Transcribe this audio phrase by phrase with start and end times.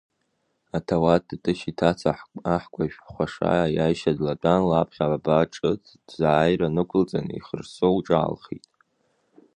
[0.77, 2.11] Аҭауад Тытышь иҭаца
[2.55, 3.47] аҳкәажә хәаша
[3.83, 5.83] Аишьа длатәан лаԥхьа аба ҽыҭ
[6.17, 8.65] зааира нықәылҵан, еихырссо лҿаалхеит.